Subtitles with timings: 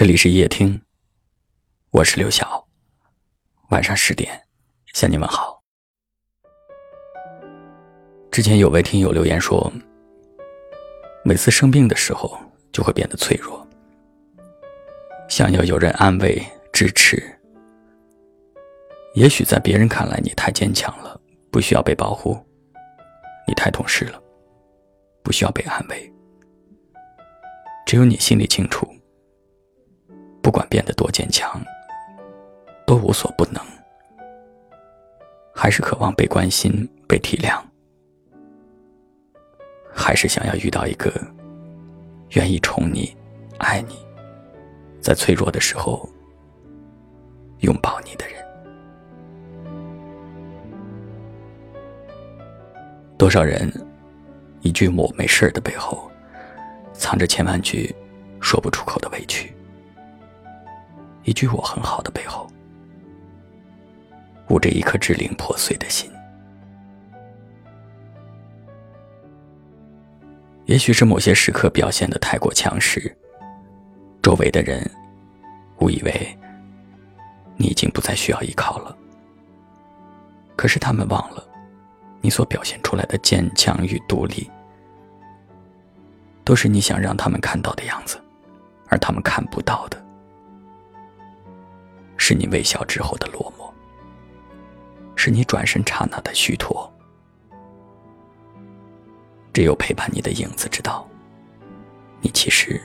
[0.00, 0.80] 这里是夜听，
[1.90, 2.66] 我是刘晓。
[3.68, 4.44] 晚上十点
[4.94, 5.62] 向你问好。
[8.30, 9.70] 之前有位听友留言说，
[11.22, 12.34] 每次生病的时候
[12.72, 13.68] 就会变得脆弱，
[15.28, 16.42] 想要有人安慰
[16.72, 17.22] 支持。
[19.14, 21.20] 也许在别人看来你太坚强了，
[21.50, 22.42] 不需要被保护；
[23.46, 24.18] 你太懂事了，
[25.22, 26.10] 不需要被安慰。
[27.84, 28.89] 只有你心里清楚。
[30.60, 31.58] 管变得多坚强，
[32.86, 33.62] 多无所不能，
[35.54, 37.58] 还是渴望被关心、被体谅，
[39.90, 41.10] 还是想要遇到一个
[42.32, 43.16] 愿意宠你、
[43.56, 44.06] 爱你，
[45.00, 46.06] 在脆弱的时候
[47.60, 48.34] 拥抱你的人。
[53.16, 53.72] 多少人
[54.60, 56.10] 一句“我没事”的背后，
[56.92, 57.94] 藏着千万句
[58.42, 59.54] 说不出口的委屈。
[61.30, 62.44] 一句“我很好”的背后，
[64.48, 66.10] 捂着一颗支离破碎的心。
[70.64, 73.16] 也许是某些时刻表现的太过强势，
[74.20, 74.84] 周围的人
[75.78, 76.36] 误以为
[77.56, 78.96] 你已经不再需要依靠了。
[80.56, 81.46] 可是他们忘了，
[82.20, 84.50] 你所表现出来的坚强与独立，
[86.42, 88.20] 都是你想让他们看到的样子，
[88.88, 90.09] 而他们看不到的。
[92.30, 93.68] 是你微笑之后的落寞，
[95.16, 96.88] 是你转身刹那的虚脱。
[99.52, 101.04] 只有陪伴你的影子知道，
[102.20, 102.80] 你其实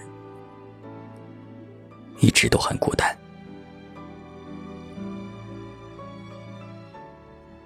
[2.17, 3.15] 一直都很孤单。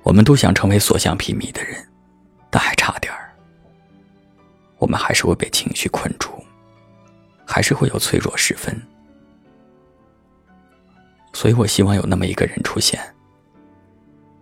[0.04, 1.82] 我们都想成为所向披靡的人，
[2.50, 3.34] 但还差点儿。
[4.80, 6.44] 我们还是会被情绪困住，
[7.48, 8.78] 还是会有脆弱时分。
[11.40, 13.00] 所以我希望有那么一个人出现，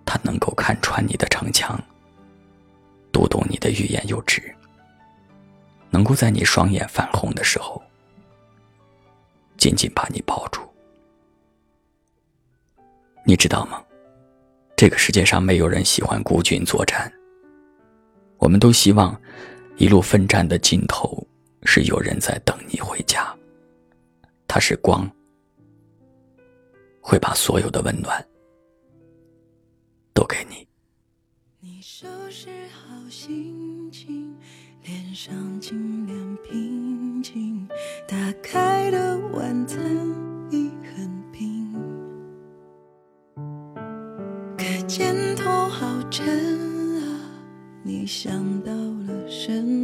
[0.04, 1.80] 他能够看穿你的逞强，
[3.12, 4.42] 读懂你的欲言又止，
[5.92, 7.80] 能够在你双眼泛红的时候，
[9.58, 10.60] 紧紧把你抱住。
[13.24, 13.80] 你知道吗？
[14.76, 17.14] 这个世界上没有人喜欢孤军作战。
[18.40, 19.16] 我们都希望，
[19.76, 21.24] 一路奋战的尽头
[21.62, 23.32] 是有人在等你回家。
[24.48, 25.08] 他是光。
[27.08, 28.22] 会把所有的温暖
[30.14, 30.68] 都给你。
[31.62, 34.36] 你收拾好心情，
[34.84, 37.66] 脸上尽量平静，
[38.06, 39.80] 打开的晚餐
[40.52, 41.74] 已很平，
[44.58, 46.28] 可肩头好沉
[47.04, 47.22] 啊，
[47.84, 49.77] 你想到了什么？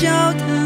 [0.00, 0.59] 教堂。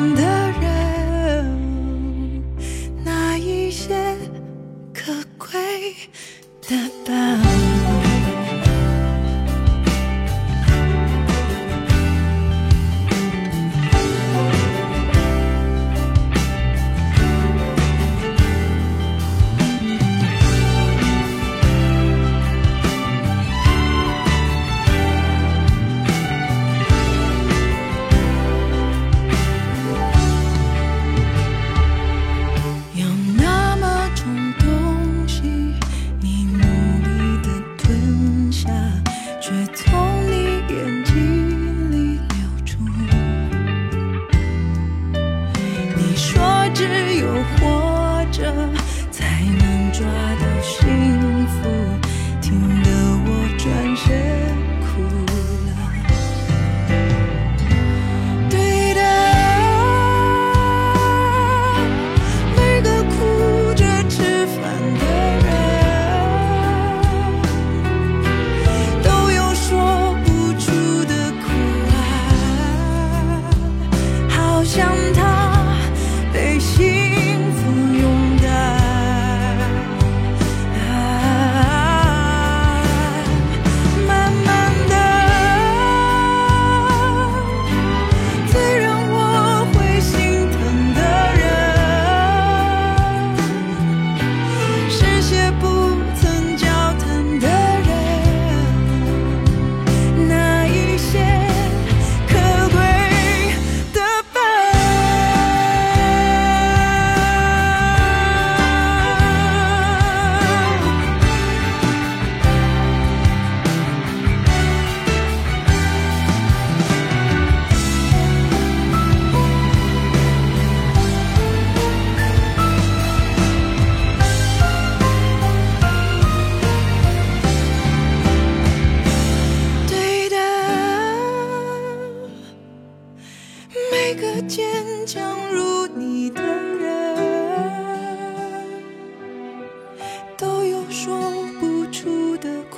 [142.45, 142.74] 뜨고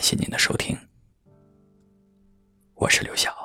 [0.00, 0.74] 感谢您的收听。
[2.74, 3.39] 我是刘晓。